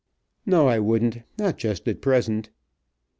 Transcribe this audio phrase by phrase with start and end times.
[0.47, 2.49] "No, I wouldn't, not just at present."